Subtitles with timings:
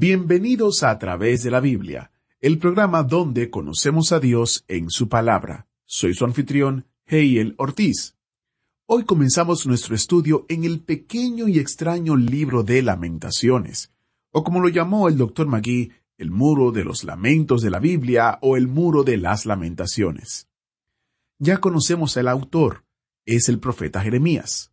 [0.00, 5.66] Bienvenidos a través de la Biblia, el programa donde conocemos a Dios en su palabra.
[5.86, 8.14] Soy su anfitrión, Heiel Ortiz.
[8.86, 13.92] Hoy comenzamos nuestro estudio en el pequeño y extraño libro de lamentaciones,
[14.30, 18.38] o como lo llamó el doctor Magui, el muro de los lamentos de la Biblia
[18.40, 20.46] o el muro de las lamentaciones.
[21.40, 22.84] Ya conocemos al autor,
[23.26, 24.70] es el profeta Jeremías.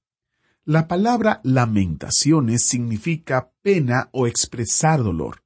[0.67, 5.43] La palabra lamentaciones significa pena o expresar dolor.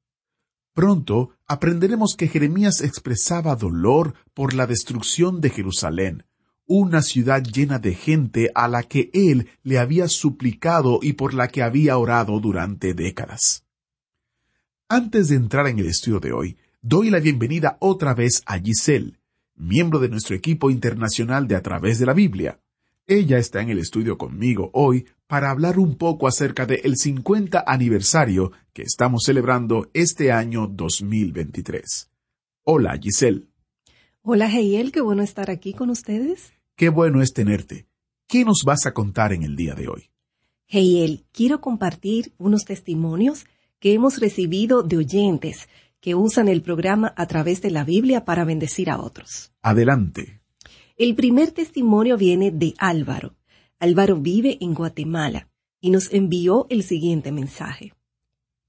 [0.73, 6.23] Pronto aprenderemos que Jeremías expresaba dolor por la destrucción de Jerusalén,
[6.67, 11.49] una ciudad llena de gente a la que él le había suplicado y por la
[11.49, 13.65] que había orado durante décadas.
[14.87, 19.19] Antes de entrar en el estudio de hoy, doy la bienvenida otra vez a Giselle,
[19.57, 22.61] miembro de nuestro equipo internacional de A través de la Biblia.
[23.11, 28.51] Ella está en el estudio conmigo hoy para hablar un poco acerca del 50 aniversario
[28.71, 32.11] que estamos celebrando este año 2023.
[32.65, 33.47] Hola, Giselle.
[34.21, 36.53] Hola, Heiel, qué bueno estar aquí con ustedes.
[36.75, 37.87] Qué bueno es tenerte.
[38.27, 40.11] ¿Qué nos vas a contar en el día de hoy?
[40.67, 43.47] Heiel, quiero compartir unos testimonios
[43.79, 45.67] que hemos recibido de oyentes
[45.99, 49.51] que usan el programa a través de la Biblia para bendecir a otros.
[49.63, 50.38] Adelante.
[50.99, 53.33] El primer testimonio viene de Álvaro.
[53.79, 55.47] Álvaro vive en Guatemala
[55.79, 57.93] y nos envió el siguiente mensaje.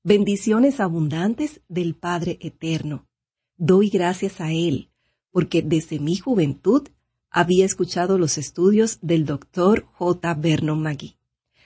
[0.04, 3.04] Bendiciones abundantes del Padre Eterno.
[3.56, 4.90] Doy gracias a Él,
[5.32, 6.86] porque desde mi juventud
[7.32, 10.32] había escuchado los estudios del doctor J.
[10.34, 11.16] Vernon Magui.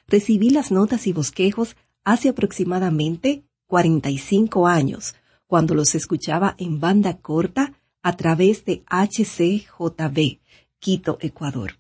[0.06, 5.14] Recibí las notas y bosquejos hace aproximadamente 45 años,
[5.46, 10.38] cuando los escuchaba en banda corta a través de HCJB,
[10.84, 11.78] Quito, Ecuador.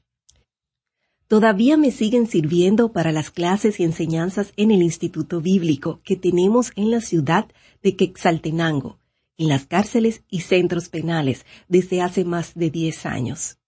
[1.28, 6.72] Todavía me siguen sirviendo para las clases y enseñanzas en el Instituto Bíblico que tenemos
[6.74, 7.46] en la ciudad
[7.82, 8.98] de Quexaltenango,
[9.36, 13.58] en las cárceles y centros penales desde hace más de 10 años.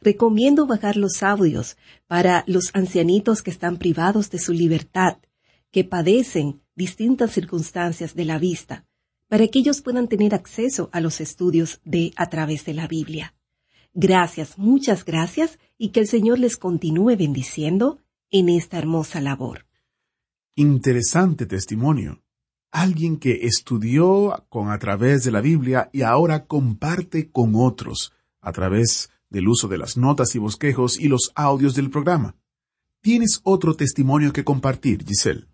[0.00, 1.76] Recomiendo bajar los audios
[2.06, 5.18] para los ancianitos que están privados de su libertad,
[5.70, 8.86] que padecen distintas circunstancias de la vista,
[9.28, 13.34] para que ellos puedan tener acceso a los estudios de a través de la Biblia.
[13.92, 17.98] Gracias, muchas gracias y que el Señor les continúe bendiciendo
[18.30, 19.66] en esta hermosa labor.
[20.54, 22.22] Interesante testimonio.
[22.70, 28.52] Alguien que estudió con a través de la Biblia y ahora comparte con otros a
[28.52, 32.36] través del uso de las notas y bosquejos y los audios del programa.
[33.00, 35.46] ¿Tienes otro testimonio que compartir, Giselle?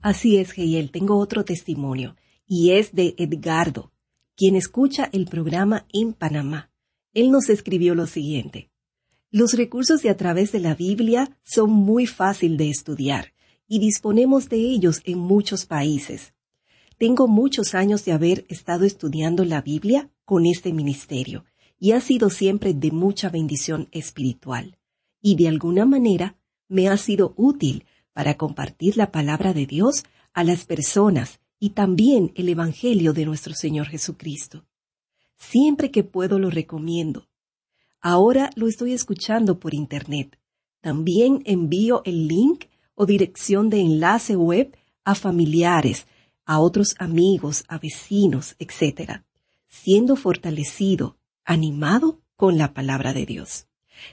[0.00, 2.16] Así es, Geiel, tengo otro testimonio,
[2.46, 3.92] y es de Edgardo,
[4.36, 6.70] quien escucha el programa en Panamá.
[7.16, 8.68] Él nos escribió lo siguiente.
[9.30, 13.32] Los recursos de a través de la Biblia son muy fácil de estudiar,
[13.66, 16.34] y disponemos de ellos en muchos países.
[16.98, 21.46] Tengo muchos años de haber estado estudiando la Biblia con este ministerio,
[21.80, 24.76] y ha sido siempre de mucha bendición espiritual,
[25.22, 26.36] y de alguna manera
[26.68, 32.32] me ha sido útil para compartir la palabra de Dios a las personas y también
[32.34, 34.66] el Evangelio de nuestro Señor Jesucristo.
[35.36, 37.28] Siempre que puedo lo recomiendo.
[38.00, 40.38] Ahora lo estoy escuchando por Internet.
[40.80, 46.06] También envío el link o dirección de enlace web a familiares,
[46.44, 49.22] a otros amigos, a vecinos, etc.,
[49.68, 53.66] siendo fortalecido, animado con la palabra de Dios.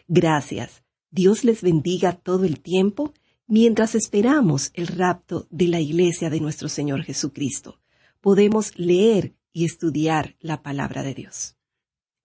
[0.08, 0.84] Gracias.
[1.12, 3.14] Dios les bendiga todo el tiempo
[3.48, 7.80] mientras esperamos el rapto de la iglesia de nuestro Señor Jesucristo.
[8.19, 11.56] Podemos leer y estudiar la palabra de Dios.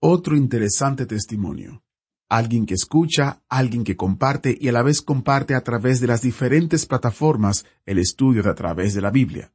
[0.01, 1.83] Otro interesante testimonio.
[2.27, 6.21] Alguien que escucha, alguien que comparte y a la vez comparte a través de las
[6.21, 9.51] diferentes plataformas el estudio de a través de la Biblia.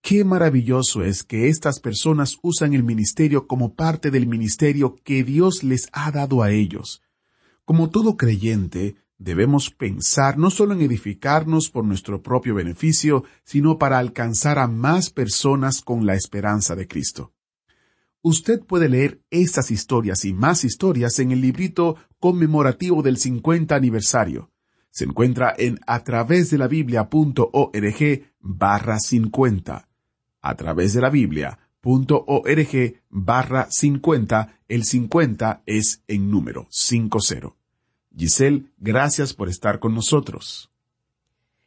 [0.00, 5.64] Qué maravilloso es que estas personas usan el ministerio como parte del ministerio que Dios
[5.64, 7.02] les ha dado a ellos.
[7.64, 13.98] Como todo creyente, debemos pensar no solo en edificarnos por nuestro propio beneficio, sino para
[13.98, 17.32] alcanzar a más personas con la esperanza de Cristo.
[18.22, 24.50] Usted puede leer estas historias y más historias en el librito conmemorativo del 50 aniversario,
[24.90, 29.88] se encuentra en a través de la biblia.org barra 50.
[30.40, 37.57] A través de la biblia.org barra 50, el 50 es en número 50.
[38.16, 40.70] Giselle, gracias por estar con nosotros.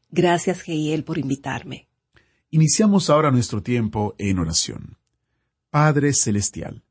[0.10, 1.88] Gracias, Geiel, por invitarme.
[2.50, 4.98] Iniciamos ahora nuestro tiempo en oración.
[5.70, 6.84] Padre Celestial,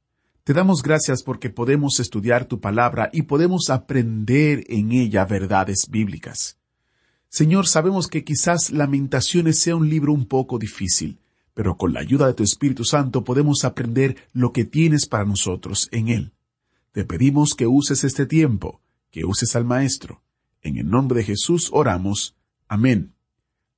[0.43, 6.57] te damos gracias porque podemos estudiar tu palabra y podemos aprender en ella verdades bíblicas.
[7.29, 11.19] Señor, sabemos que quizás Lamentaciones sea un libro un poco difícil,
[11.53, 15.89] pero con la ayuda de tu Espíritu Santo podemos aprender lo que tienes para nosotros
[15.93, 16.33] en él.
[16.93, 18.81] Te pedimos que uses este tiempo,
[19.11, 20.23] que uses al Maestro.
[20.63, 22.37] En el nombre de Jesús oramos.
[22.69, 23.15] Amén.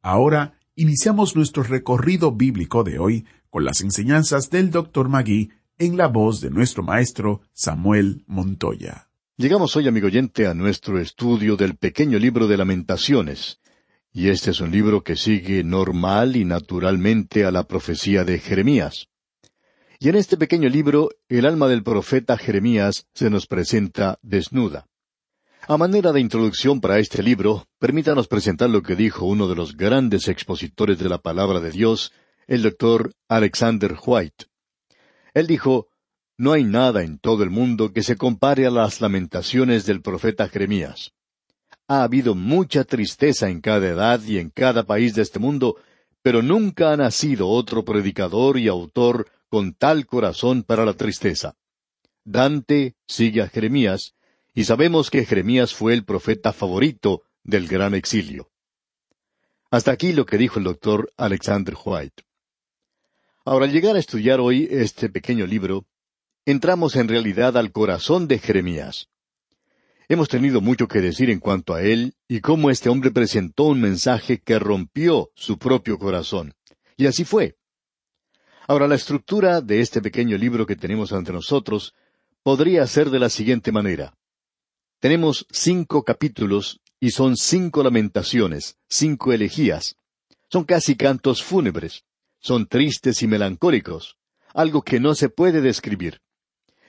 [0.02, 5.08] Ahora iniciamos nuestro recorrido bíblico de hoy con las enseñanzas del Dr.
[5.08, 9.08] Magui en la voz de nuestro maestro Samuel Montoya.
[9.36, 13.60] Llegamos hoy, amigo oyente, a nuestro estudio del pequeño libro de lamentaciones.
[14.12, 19.08] Y este es un libro que sigue normal y naturalmente a la profecía de Jeremías.
[19.98, 24.86] Y en este pequeño libro, el alma del profeta Jeremías se nos presenta desnuda.
[25.68, 29.76] A manera de introducción para este libro, permítanos presentar lo que dijo uno de los
[29.76, 32.12] grandes expositores de la palabra de Dios,
[32.48, 34.46] el doctor Alexander White.
[35.34, 35.86] Él dijo,
[36.36, 40.48] No hay nada en todo el mundo que se compare a las lamentaciones del profeta
[40.48, 41.12] Jeremías.
[41.86, 45.76] Ha habido mucha tristeza en cada edad y en cada país de este mundo,
[46.22, 51.54] pero nunca ha nacido otro predicador y autor con tal corazón para la tristeza.
[52.24, 54.16] Dante sigue a Jeremías,
[54.54, 58.50] y sabemos que Jeremías fue el profeta favorito del gran exilio.
[59.70, 62.24] Hasta aquí lo que dijo el doctor Alexander White.
[63.44, 65.86] Ahora, al llegar a estudiar hoy este pequeño libro,
[66.44, 69.08] entramos en realidad al corazón de Jeremías.
[70.08, 73.80] Hemos tenido mucho que decir en cuanto a él y cómo este hombre presentó un
[73.80, 76.54] mensaje que rompió su propio corazón.
[76.98, 77.56] Y así fue.
[78.68, 81.94] Ahora, la estructura de este pequeño libro que tenemos ante nosotros
[82.42, 84.14] podría ser de la siguiente manera.
[85.02, 89.96] Tenemos cinco capítulos y son cinco lamentaciones, cinco elegías.
[90.48, 92.04] Son casi cantos fúnebres.
[92.38, 94.16] Son tristes y melancólicos,
[94.54, 96.20] algo que no se puede describir.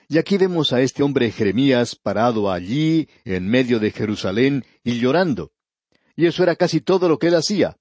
[0.08, 5.50] Y aquí vemos a este hombre Jeremías parado allí, en medio de Jerusalén, y llorando.
[6.14, 7.78] Y eso era casi todo lo que él hacía.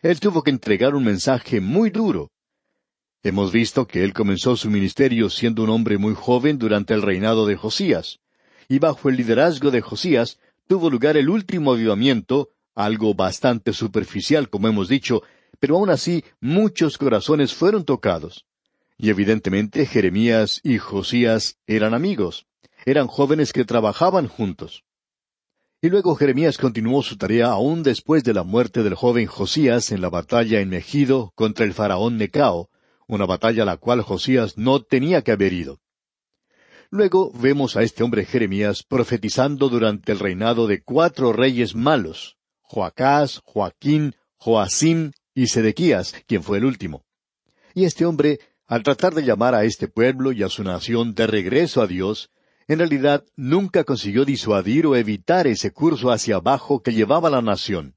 [0.00, 2.32] Él tuvo que entregar un mensaje muy duro.
[3.22, 7.44] Hemos visto que él comenzó su ministerio siendo un hombre muy joven durante el reinado
[7.44, 8.19] de Josías,
[8.70, 10.38] y bajo el liderazgo de Josías
[10.68, 15.24] tuvo lugar el último avivamiento, algo bastante superficial, como hemos dicho,
[15.58, 18.46] pero aún así muchos corazones fueron tocados.
[18.96, 22.46] Y evidentemente Jeremías y Josías eran amigos,
[22.86, 24.84] eran jóvenes que trabajaban juntos.
[25.82, 30.00] Y luego Jeremías continuó su tarea aún después de la muerte del joven Josías en
[30.00, 32.70] la batalla en Megido contra el faraón Necao,
[33.08, 35.80] una batalla a la cual Josías no tenía que haber ido.
[36.92, 43.40] Luego vemos a este hombre Jeremías profetizando durante el reinado de cuatro reyes malos, Joacás,
[43.44, 47.04] Joaquín, Joacim y Sedequías, quien fue el último.
[47.74, 51.28] Y este hombre, al tratar de llamar a este pueblo y a su nación de
[51.28, 52.30] regreso a Dios,
[52.66, 57.94] en realidad nunca consiguió disuadir o evitar ese curso hacia abajo que llevaba la nación.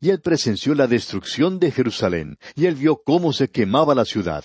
[0.00, 4.44] Y él presenció la destrucción de Jerusalén, y él vio cómo se quemaba la ciudad.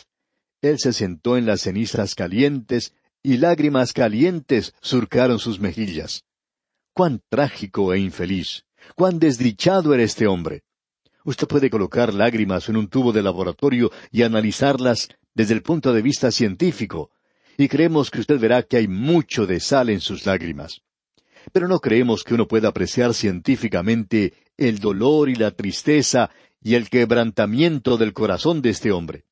[0.61, 6.23] Él se sentó en las cenizas calientes, y lágrimas calientes surcaron sus mejillas.
[6.93, 10.63] Cuán trágico e infeliz, cuán desdichado era este hombre.
[11.25, 16.01] Usted puede colocar lágrimas en un tubo de laboratorio y analizarlas desde el punto de
[16.01, 17.11] vista científico,
[17.57, 20.81] y creemos que usted verá que hay mucho de sal en sus lágrimas.
[21.51, 26.29] Pero no creemos que uno pueda apreciar científicamente el dolor y la tristeza
[26.61, 29.25] y el quebrantamiento del corazón de este hombre.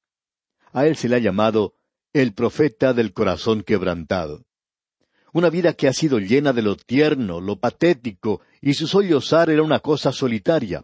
[0.74, 1.77] A él se le ha llamado
[2.22, 4.46] el profeta del corazón quebrantado.
[5.34, 9.62] Una vida que ha sido llena de lo tierno, lo patético, y su sollozar era
[9.62, 10.84] una cosa solitaria.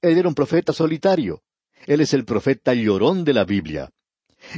[0.00, 1.42] Él era un profeta solitario.
[1.86, 3.90] Él es el profeta llorón de la Biblia.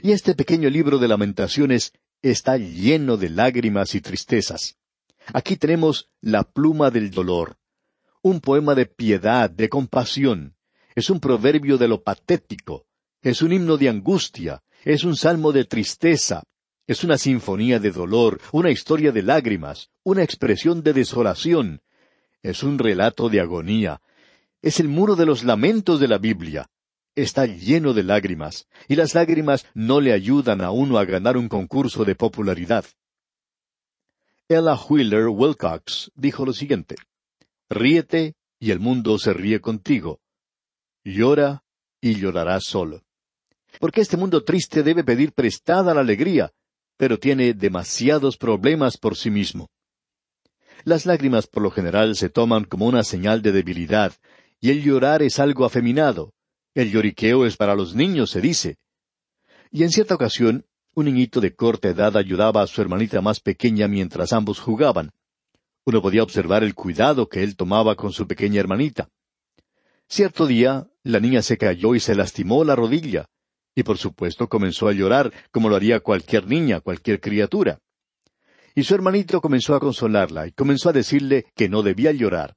[0.02, 4.76] Y este pequeño libro de lamentaciones está lleno de lágrimas y tristezas.
[5.32, 7.56] Aquí tenemos la pluma del dolor,
[8.22, 10.56] un poema de piedad, de compasión.
[10.94, 12.86] Es un proverbio de lo patético,
[13.20, 16.44] es un himno de angustia, es un salmo de tristeza,
[16.86, 21.80] es una sinfonía de dolor, una historia de lágrimas, una expresión de desolación,
[22.42, 24.02] es un relato de agonía,
[24.60, 26.68] es el muro de los lamentos de la Biblia.
[27.16, 31.48] Está lleno de lágrimas, y las lágrimas no le ayudan a uno a ganar un
[31.48, 32.84] concurso de popularidad.
[34.48, 36.96] Ella Wheeler Wilcox dijo lo siguiente,
[37.70, 40.20] Ríete y el mundo se ríe contigo.
[41.04, 41.64] Llora
[42.00, 43.04] y llorarás solo.
[43.80, 46.52] Porque este mundo triste debe pedir prestada la alegría,
[46.96, 49.68] pero tiene demasiados problemas por sí mismo.
[50.84, 54.12] Las lágrimas por lo general se toman como una señal de debilidad,
[54.60, 56.32] y el llorar es algo afeminado.
[56.74, 58.76] El lloriqueo es para los niños, se dice.
[59.70, 63.88] Y en cierta ocasión, un niñito de corta edad ayudaba a su hermanita más pequeña
[63.88, 65.10] mientras ambos jugaban.
[65.84, 69.08] Uno podía observar el cuidado que él tomaba con su pequeña hermanita.
[70.08, 73.26] Cierto día, la niña se cayó y se lastimó la rodilla,
[73.74, 77.80] y por supuesto comenzó a llorar como lo haría cualquier niña, cualquier criatura.
[78.74, 82.56] Y su hermanito comenzó a consolarla y comenzó a decirle que no debía llorar.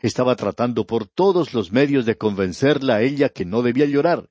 [0.00, 4.28] Estaba tratando por todos los medios de convencerla a ella que no debía llorar.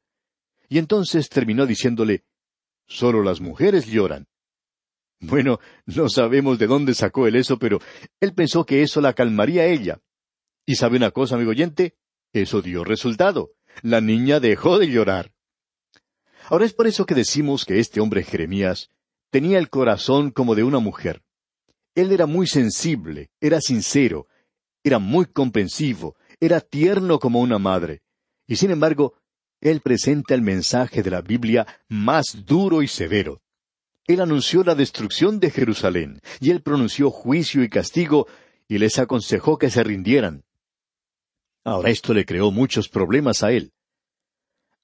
[0.69, 2.23] Y entonces terminó diciéndole
[2.87, 4.27] Solo las mujeres lloran.
[5.19, 7.79] Bueno, no sabemos de dónde sacó él eso, pero
[8.19, 10.01] él pensó que eso la calmaría a ella.
[10.65, 11.95] ¿Y sabe una cosa, amigo oyente?
[12.33, 13.51] Eso dio resultado.
[13.81, 15.32] La niña dejó de llorar.
[16.53, 18.91] Ahora es por eso que decimos que este hombre Jeremías
[19.31, 21.23] tenía el corazón como de una mujer.
[21.95, 24.27] Él era muy sensible, era sincero,
[24.83, 28.03] era muy comprensivo, era tierno como una madre.
[28.45, 29.15] Y sin embargo,
[29.61, 33.41] él presenta el mensaje de la Biblia más duro y severo.
[34.05, 38.27] Él anunció la destrucción de Jerusalén, y él pronunció juicio y castigo,
[38.67, 40.43] y les aconsejó que se rindieran.
[41.63, 43.73] Ahora esto le creó muchos problemas a él.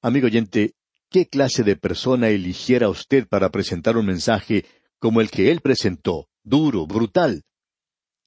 [0.01, 0.73] Amigo oyente,
[1.09, 4.65] ¿qué clase de persona eligiera usted para presentar un mensaje
[4.99, 7.43] como el que él presentó, duro, brutal?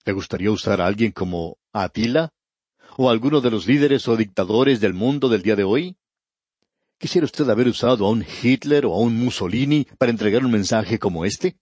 [0.04, 2.30] ¿Le gustaría usar a alguien como Atila?
[2.96, 5.96] ¿O alguno de los líderes o dictadores del mundo del día de hoy?
[6.98, 10.98] ¿Quisiera usted haber usado a un Hitler o a un Mussolini para entregar un mensaje
[10.98, 11.56] como este?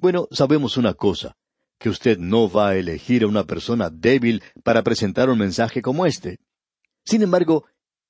[0.00, 1.36] Bueno, sabemos una cosa,
[1.78, 6.06] que usted no va a elegir a una persona débil para presentar un mensaje como
[6.06, 6.38] este.
[7.04, 7.66] Sin embargo,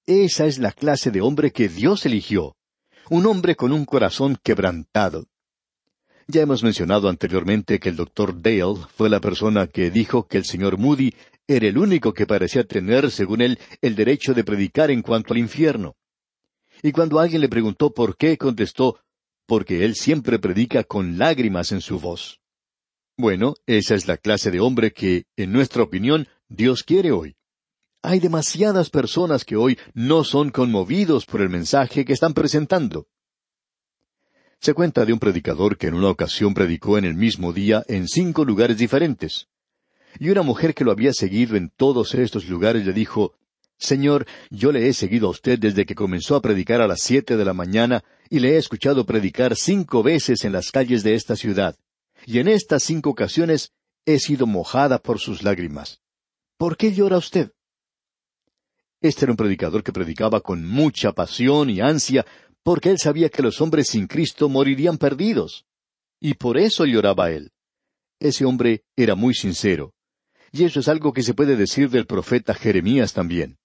[0.06, 2.56] esa es la clase de hombre que Dios eligió,
[3.10, 5.26] un hombre con un corazón quebrantado.
[6.28, 10.44] Ya hemos mencionado anteriormente que el doctor Dale fue la persona que dijo que el
[10.44, 11.14] señor Moody
[11.46, 15.38] era el único que parecía tener, según él, el derecho de predicar en cuanto al
[15.38, 15.94] infierno.
[16.82, 18.98] Y cuando alguien le preguntó por qué, contestó,
[19.46, 22.40] porque él siempre predica con lágrimas en su voz.
[23.16, 27.36] Bueno, esa es la clase de hombre que, en nuestra opinión, Dios quiere hoy.
[28.08, 33.08] Hay demasiadas personas que hoy no son conmovidos por el mensaje que están presentando.
[34.60, 38.06] Se cuenta de un predicador que en una ocasión predicó en el mismo día en
[38.06, 39.48] cinco lugares diferentes.
[40.20, 43.34] Y una mujer que lo había seguido en todos estos lugares le dijo,
[43.76, 47.36] Señor, yo le he seguido a usted desde que comenzó a predicar a las siete
[47.36, 51.34] de la mañana y le he escuchado predicar cinco veces en las calles de esta
[51.34, 51.75] ciudad.
[52.25, 53.72] Y en estas cinco ocasiones
[54.04, 56.02] he sido mojada por sus lágrimas.
[56.56, 57.50] ¿Por qué llora usted?
[59.00, 62.25] Este era un predicador que predicaba con mucha pasión y ansia,
[62.62, 65.67] porque él sabía que los hombres sin Cristo morirían perdidos.
[66.21, 67.53] Y por eso lloraba él.
[68.19, 69.93] Ese hombre era muy sincero.
[70.53, 73.59] Y eso es algo que se puede decir del profeta Jeremías también.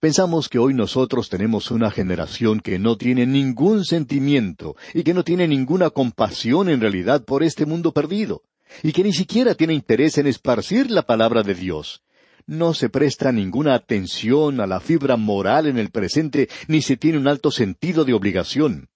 [0.00, 5.24] Pensamos que hoy nosotros tenemos una generación que no tiene ningún sentimiento y que no
[5.24, 8.42] tiene ninguna compasión en realidad por este mundo perdido,
[8.82, 12.02] y que ni siquiera tiene interés en esparcir la palabra de Dios.
[12.46, 17.18] No se presta ninguna atención a la fibra moral en el presente, ni se tiene
[17.18, 18.88] un alto sentido de obligación.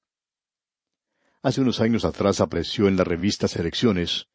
[1.43, 4.29] Hace unos años atrás apareció en la revista Selecciones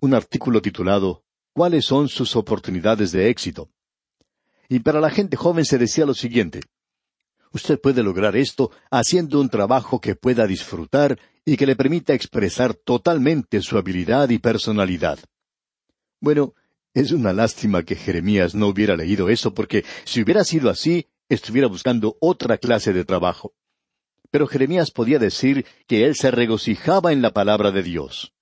[0.00, 3.70] un artículo titulado ¿Cuáles son sus oportunidades de éxito?
[4.68, 6.60] Y para la gente joven se decía lo siguiente,
[7.52, 12.74] Usted puede lograr esto haciendo un trabajo que pueda disfrutar y que le permita expresar
[12.74, 15.18] totalmente su habilidad y personalidad.
[16.20, 16.54] Bueno,
[16.94, 21.68] es una lástima que Jeremías no hubiera leído eso porque si hubiera sido así, estuviera
[21.68, 23.54] buscando otra clase de trabajo.
[24.30, 28.32] Pero Jeremías podía decir que él se regocijaba en la palabra de Dios.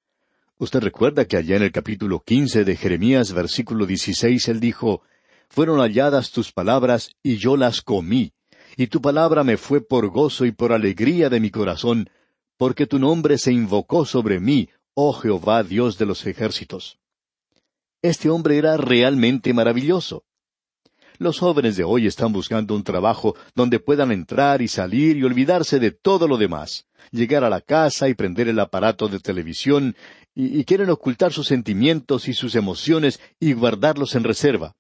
[0.59, 5.03] Usted recuerda que allá en el capítulo quince de Jeremías, versículo dieciséis, él dijo,
[5.49, 8.33] fueron halladas tus palabras y yo las comí,
[8.77, 12.11] y tu palabra me fue por gozo y por alegría de mi corazón,
[12.57, 16.99] porque tu nombre se invocó sobre mí, oh Jehová Dios de los ejércitos.
[18.01, 20.23] Este hombre era realmente maravilloso.
[21.19, 25.81] Los jóvenes de hoy están buscando un trabajo donde puedan entrar y salir y olvidarse
[25.81, 29.97] de todo lo demás, llegar a la casa y prender el aparato de televisión,
[30.33, 34.77] y, quieren ocultar sus sentimientos y sus emociones y guardarlos en reserva.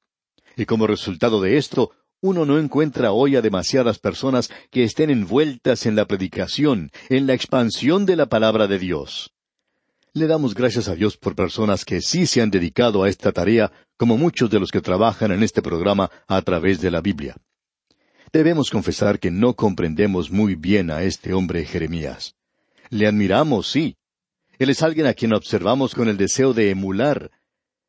[0.56, 5.86] Y como resultado de esto, uno no encuentra hoy a demasiadas personas que estén envueltas
[5.86, 9.32] en la predicación, en la expansión de la palabra de Dios.
[10.14, 13.70] Le damos gracias a Dios por personas que sí se han dedicado a esta tarea,
[13.96, 17.36] como muchos de los que trabajan en este programa a través de la Biblia.
[18.32, 22.36] Debemos confesar que no comprendemos muy bien a este hombre Jeremías.
[22.90, 23.96] Le admiramos, sí.
[24.58, 27.30] Él es alguien a quien observamos con el deseo de emular.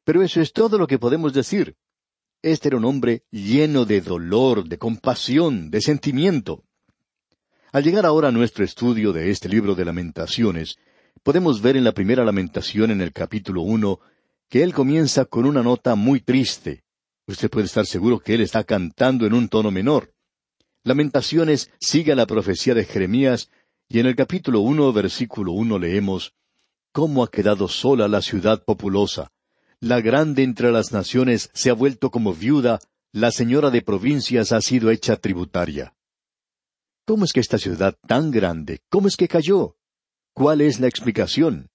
[0.04, 1.76] Pero eso es todo lo que podemos decir.
[2.42, 6.64] Este era un hombre lleno de dolor, de compasión, de sentimiento.
[7.72, 10.78] Al llegar ahora a nuestro estudio de este libro de lamentaciones,
[11.24, 14.00] podemos ver en la primera lamentación en el capítulo uno
[14.50, 16.84] que él comienza con una nota muy triste.
[17.28, 20.14] Usted puede estar seguro que él está cantando en un tono menor.
[20.84, 23.52] Lamentaciones sigue a la profecía de Jeremías,
[23.88, 26.34] y en el capítulo uno, versículo uno leemos
[26.92, 29.32] ¿Cómo ha quedado sola la ciudad populosa?
[29.80, 32.80] La grande entre las naciones se ha vuelto como viuda,
[33.12, 35.96] la señora de provincias ha sido hecha tributaria.
[37.06, 39.79] ¿Cómo es que esta ciudad tan grande, cómo es que cayó?
[40.40, 41.68] ¿Cuál es la explicación?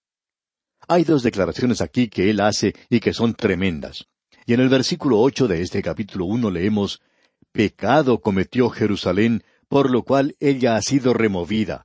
[0.88, 4.06] Hay dos declaraciones aquí que él hace y que son tremendas.
[4.46, 7.02] Y en el versículo ocho de este capítulo uno leemos
[7.52, 11.84] Pecado cometió Jerusalén, por lo cual ella ha sido removida.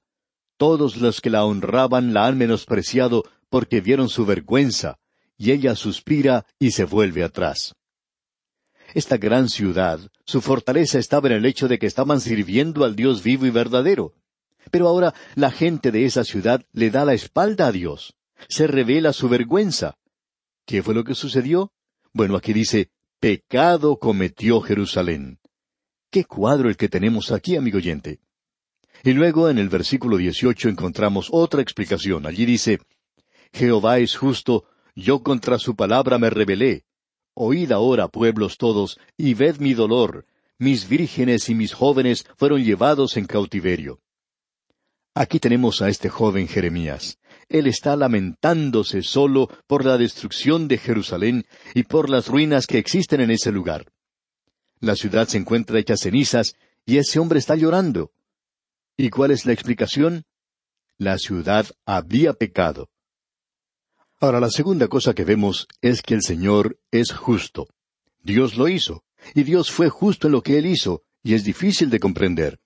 [0.55, 5.00] Todos los que la honraban la han menospreciado porque vieron su vergüenza,
[5.38, 7.75] y ella suspira y se vuelve atrás.
[8.93, 13.21] Esta gran ciudad, su fortaleza estaba en el hecho de que estaban sirviendo al Dios
[13.21, 14.13] vivo y verdadero.
[14.71, 18.15] Pero ahora la gente de esa ciudad le da la espalda a Dios.
[18.47, 19.95] Se revela su vergüenza.
[20.65, 21.71] ¿Qué fue lo que sucedió?
[22.13, 25.39] Bueno, aquí dice, pecado cometió Jerusalén.
[26.11, 28.19] Qué cuadro el que tenemos aquí, amigo oyente.
[29.03, 32.25] Y luego en el versículo dieciocho encontramos otra explicación.
[32.25, 32.79] Allí dice,
[33.53, 36.85] Jehová es justo, yo contra su palabra me rebelé.
[37.33, 40.25] Oíd ahora, pueblos todos, y ved mi dolor.
[40.57, 44.01] Mis vírgenes y mis jóvenes fueron llevados en cautiverio.
[45.19, 47.19] Aquí tenemos a este joven Jeremías.
[47.49, 51.45] Él está lamentándose solo por la destrucción de Jerusalén
[51.75, 53.91] y por las ruinas que existen en ese lugar.
[54.79, 56.53] La ciudad se encuentra hecha cenizas
[56.85, 58.13] y ese hombre está llorando.
[58.95, 60.23] ¿Y cuál es la explicación?
[60.97, 62.89] La ciudad había pecado.
[64.22, 67.67] Ahora, la segunda cosa que vemos es que el Señor es justo.
[68.24, 69.03] Dios lo hizo,
[69.35, 72.61] y Dios fue justo en lo que Él hizo, y es difícil de comprender.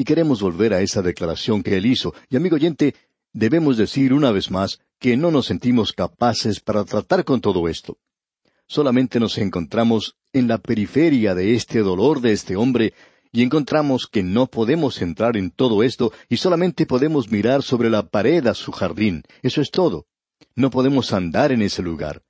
[0.00, 2.94] Y queremos volver a esa declaración que Él hizo, y amigo oyente,
[3.32, 7.98] debemos decir una vez más que no nos sentimos capaces para tratar con todo esto
[8.70, 12.94] solamente nos encontramos en la periferia de este dolor de este hombre
[13.32, 18.06] y encontramos que no podemos entrar en todo esto y solamente podemos mirar sobre la
[18.06, 19.24] pared a su jardín.
[19.42, 20.06] Eso es todo.
[20.54, 22.22] No podemos andar en ese lugar.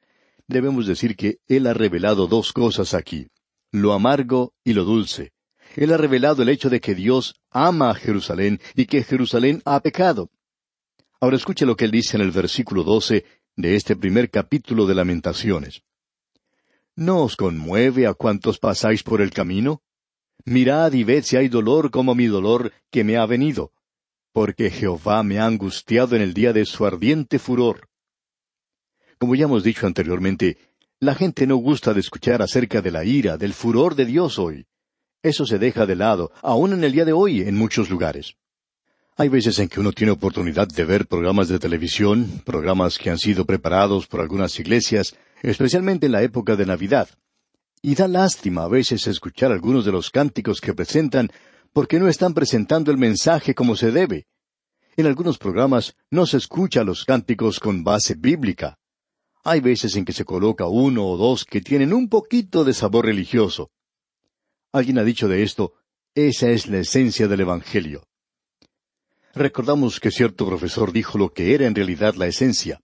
[0.47, 3.29] Debemos decir que Él ha revelado dos cosas aquí,
[3.71, 5.33] lo amargo y lo dulce.
[5.77, 9.81] Él ha revelado el hecho de que Dios ama a Jerusalén y que Jerusalén ha
[9.81, 10.31] pecado.
[11.21, 13.25] Ahora escuche lo que él dice en el versículo doce
[13.57, 15.83] de este primer capítulo de Lamentaciones.
[16.97, 19.83] ¿No os conmueve a cuantos pasáis por el camino?
[20.45, 23.73] Mirad y ved si hay dolor como mi dolor que me ha venido,
[24.33, 27.89] porque Jehová me ha angustiado en el día de su ardiente furor.
[29.19, 30.57] Como ya hemos dicho anteriormente,
[30.99, 34.67] la gente no gusta de escuchar acerca de la ira, del furor de Dios hoy.
[35.23, 38.37] Eso se deja de lado, aún en el día de hoy, en muchos lugares.
[39.17, 43.19] Hay veces en que uno tiene oportunidad de ver programas de televisión, programas que han
[43.19, 47.11] sido preparados por algunas iglesias, especialmente en la época de Navidad.
[47.83, 51.31] Y da lástima a veces escuchar algunos de los cánticos que presentan
[51.75, 54.27] porque no están presentando el mensaje como se debe.
[54.97, 58.79] En algunos programas no se escucha los cánticos con base bíblica.
[59.45, 63.05] Hay veces en que se coloca uno o dos que tienen un poquito de sabor
[63.05, 63.71] religioso.
[64.73, 65.75] Alguien ha dicho de esto,
[66.15, 68.05] esa es la esencia del Evangelio.
[69.35, 72.81] Recordamos que cierto profesor dijo lo que era en realidad la esencia.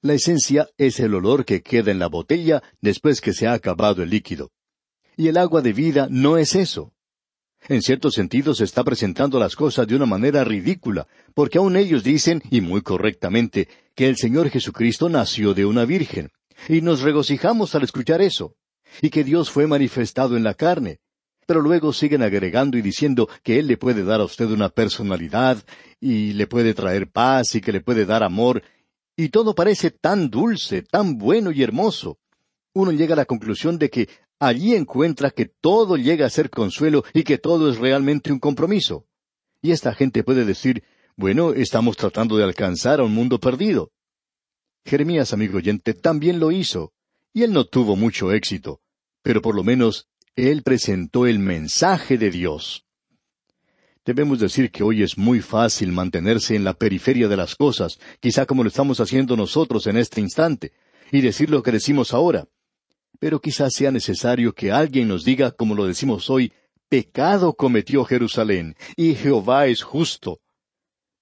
[0.00, 4.02] La esencia es el olor que queda en la botella después que se ha acabado
[4.02, 4.50] el líquido.
[5.16, 6.92] Y el agua de vida no es eso.
[7.68, 12.02] En cierto sentido se está presentando las cosas de una manera ridícula, porque aun ellos
[12.02, 16.30] dicen, y muy correctamente, que el Señor Jesucristo nació de una virgen.
[16.68, 18.56] Y nos regocijamos al escuchar eso.
[19.00, 21.00] Y que Dios fue manifestado en la carne.
[21.46, 25.62] Pero luego siguen agregando y diciendo que Él le puede dar a usted una personalidad,
[26.00, 28.62] y le puede traer paz, y que le puede dar amor,
[29.16, 32.18] y todo parece tan dulce, tan bueno y hermoso.
[32.74, 37.04] Uno llega a la conclusión de que allí encuentra que todo llega a ser consuelo
[37.12, 39.06] y que todo es realmente un compromiso.
[39.60, 40.82] Y esta gente puede decir,
[41.16, 43.92] bueno, estamos tratando de alcanzar a un mundo perdido.
[44.84, 46.92] Jeremías, amigo oyente, también lo hizo,
[47.32, 48.80] y él no tuvo mucho éxito,
[49.22, 52.84] pero por lo menos él presentó el mensaje de Dios.
[54.04, 58.46] Debemos decir que hoy es muy fácil mantenerse en la periferia de las cosas, quizá
[58.46, 60.72] como lo estamos haciendo nosotros en este instante,
[61.12, 62.48] y decir lo que decimos ahora.
[63.20, 66.52] Pero quizás sea necesario que alguien nos diga, como lo decimos hoy,
[66.88, 70.40] pecado cometió Jerusalén, y Jehová es justo.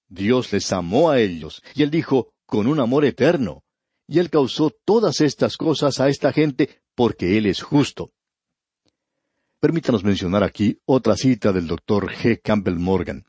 [0.07, 3.63] Dios les amó a ellos, y él dijo, con un amor eterno.
[4.11, 8.11] Y él causó todas estas cosas a esta gente porque él es justo.
[9.61, 12.41] Permítanos mencionar aquí otra cita del doctor G.
[12.43, 13.23] Campbell Morgan.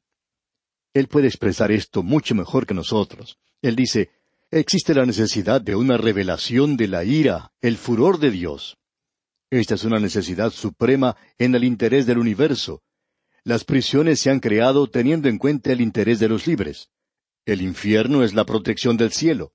[0.93, 3.39] Él puede expresar esto mucho mejor que nosotros.
[3.63, 4.11] Él dice,
[4.51, 8.77] existe la necesidad de una revelación de la ira, el furor de Dios.
[9.53, 12.83] Esta es una necesidad suprema en el interés del universo.
[13.45, 16.91] Las prisiones se han creado teniendo en cuenta el interés de los libres.
[17.47, 19.53] El infierno es la protección del cielo.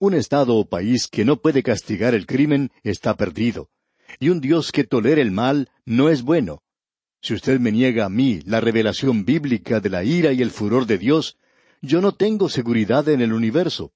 [0.00, 3.70] Un Estado o país que no puede castigar el crimen está perdido
[4.18, 6.62] y un Dios que tolera el mal no es bueno.
[7.22, 10.86] Si usted me niega a mí la revelación bíblica de la ira y el furor
[10.86, 11.36] de Dios,
[11.82, 13.92] yo no tengo seguridad en el universo.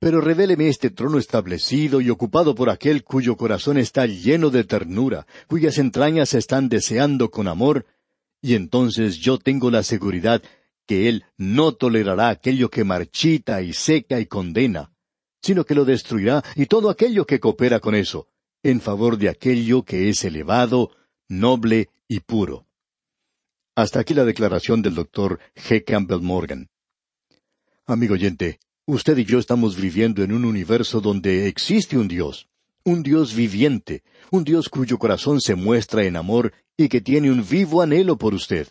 [0.00, 5.26] Pero revéleme este trono establecido y ocupado por aquel cuyo corazón está lleno de ternura,
[5.46, 7.86] cuyas entrañas están deseando con amor,
[8.40, 10.42] y entonces yo tengo la seguridad
[10.86, 14.90] que Él no tolerará aquello que marchita y seca y condena,
[15.42, 18.28] sino que lo destruirá y todo aquello que coopera con eso,
[18.62, 20.90] en favor de aquello que es elevado,
[21.28, 22.66] noble y puro.
[23.74, 25.84] Hasta aquí la declaración del doctor G.
[25.84, 26.68] Campbell Morgan.
[27.86, 32.48] Amigo oyente, usted y yo estamos viviendo en un universo donde existe un Dios,
[32.84, 37.46] un Dios viviente, un Dios cuyo corazón se muestra en amor y que tiene un
[37.48, 38.68] vivo anhelo por usted.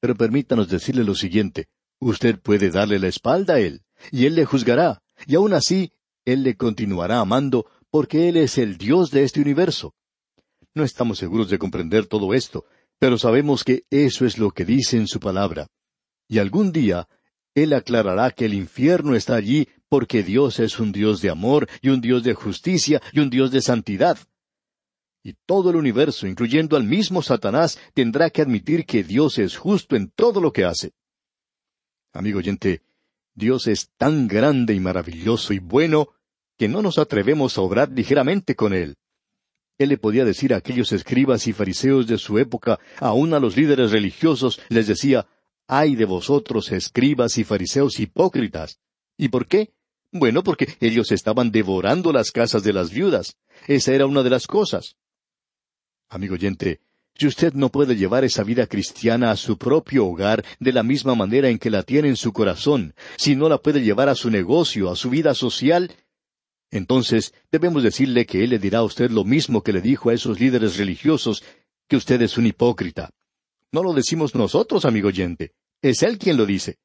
[0.00, 4.44] Pero permítanos decirle lo siguiente, usted puede darle la espalda a Él, y Él le
[4.44, 5.92] juzgará, y aun así,
[6.24, 9.94] Él le continuará amando porque Él es el Dios de este universo.
[10.74, 12.64] No estamos seguros de comprender todo esto,
[12.98, 15.66] pero sabemos que eso es lo que dice en su palabra.
[16.28, 17.08] Y algún día
[17.54, 21.90] Él aclarará que el infierno está allí porque Dios es un Dios de amor y
[21.90, 24.18] un Dios de justicia y un Dios de santidad.
[25.22, 29.94] Y todo el universo, incluyendo al mismo Satanás, tendrá que admitir que Dios es justo
[29.94, 30.92] en todo lo que hace.
[32.12, 32.82] Amigo oyente,
[33.34, 36.08] Dios es tan grande y maravilloso y bueno
[36.58, 38.96] que no nos atrevemos a obrar ligeramente con él.
[39.78, 43.56] Él le podía decir a aquellos escribas y fariseos de su época, aun a los
[43.56, 45.26] líderes religiosos, les decía,
[45.66, 48.78] ay de vosotros, escribas y fariseos hipócritas.
[49.16, 49.72] ¿Y por qué?
[50.12, 53.38] Bueno, porque ellos estaban devorando las casas de las viudas.
[53.66, 54.96] Esa era una de las cosas.
[56.10, 56.80] Amigo oyente,
[57.14, 61.14] si usted no puede llevar esa vida cristiana a su propio hogar de la misma
[61.14, 64.30] manera en que la tiene en su corazón, si no la puede llevar a su
[64.30, 65.90] negocio, a su vida social,
[66.70, 70.14] entonces debemos decirle que Él le dirá a usted lo mismo que le dijo a
[70.14, 71.44] esos líderes religiosos,
[71.86, 73.10] que usted es un hipócrita.
[73.70, 75.52] No lo decimos nosotros, amigo oyente.
[75.82, 76.78] Es Él quien lo dice.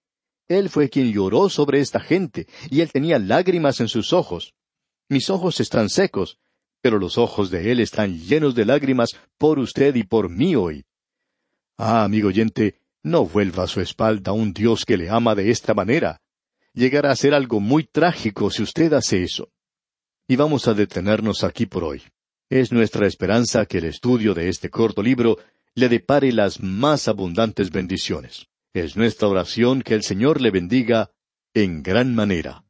[0.50, 4.54] Él fue quien lloró sobre esta gente, y Él tenía lágrimas en sus ojos.
[5.10, 6.38] Mis ojos están secos,
[6.82, 10.86] pero los ojos de Él están llenos de lágrimas por usted y por mí hoy.
[11.78, 15.74] Ah, amigo oyente, no vuelva a su espalda un Dios que le ama de esta
[15.74, 16.22] manera.
[16.74, 19.50] Llegará a ser algo muy trágico si usted hace eso.
[20.28, 22.04] Y vamos a detenernos aquí por hoy.
[22.50, 25.38] Es nuestra esperanza que el estudio de este corto libro
[25.76, 28.48] le depare las más abundantes bendiciones.
[28.74, 31.12] Es nuestra oración que el Señor le bendiga
[31.54, 32.63] en gran manera.